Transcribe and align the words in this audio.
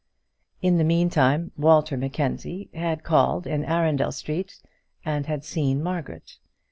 In 0.63 0.79
the 0.79 0.83
meantime 0.83 1.51
Walter 1.55 1.95
Mackenzie 1.95 2.71
had 2.73 3.03
called 3.03 3.45
in 3.45 3.63
Arundel 3.63 4.11
Street, 4.11 4.59
and 5.05 5.27
had 5.27 5.45
seen 5.45 5.83
Margaret. 5.83 6.39